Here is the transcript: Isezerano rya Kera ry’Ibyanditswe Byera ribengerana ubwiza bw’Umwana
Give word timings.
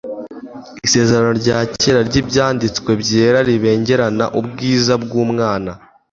Isezerano 0.85 1.31
rya 1.41 1.57
Kera 1.79 2.01
ry’Ibyanditswe 2.09 2.89
Byera 3.01 3.39
ribengerana 3.47 4.25
ubwiza 4.39 4.93
bw’Umwana 5.03 5.71